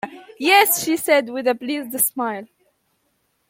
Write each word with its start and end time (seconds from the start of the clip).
"Yes", 0.39 0.83
she 0.83 0.97
said, 0.97 1.29
with 1.29 1.45
a 1.45 1.53
pleased 1.53 1.93
smile. 2.01 2.45